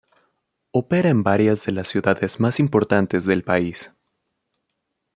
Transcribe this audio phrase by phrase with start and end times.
[0.71, 3.91] Opera en varias de las ciudades más importantes del país.